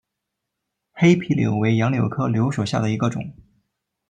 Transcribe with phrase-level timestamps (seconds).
[0.93, 3.35] 黑皮柳为杨柳科柳属下的一个种。